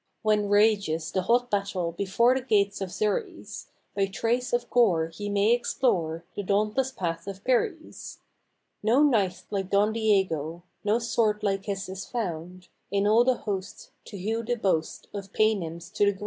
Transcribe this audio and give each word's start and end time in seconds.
When 0.23 0.49
rages 0.49 1.11
the 1.11 1.21
hot 1.21 1.51
battle 1.51 1.91
before 1.91 2.33
the 2.33 2.41
gates 2.41 2.81
of 2.81 2.89
Xeres, 2.89 3.67
By 3.93 4.07
trace 4.07 4.51
of 4.51 4.67
gore 4.71 5.11
ye 5.15 5.29
may 5.29 5.51
explore 5.53 6.25
the 6.35 6.41
dauntless 6.41 6.91
path 6.91 7.27
of 7.27 7.43
Perez. 7.43 8.17
No 8.81 9.03
knight 9.03 9.43
like 9.51 9.69
Don 9.69 9.93
Diego,— 9.93 10.63
no 10.83 10.97
sword 10.97 11.43
like 11.43 11.65
his 11.65 11.87
is 11.87 12.03
found 12.03 12.67
In 12.89 13.05
all 13.05 13.23
the 13.23 13.35
host, 13.45 13.91
to 14.05 14.17
hew 14.17 14.41
the 14.41 14.55
boast 14.55 15.07
of 15.13 15.31
Paynims 15.33 15.91
to 15.93 16.05
the 16.05 16.11
ground. 16.13 16.19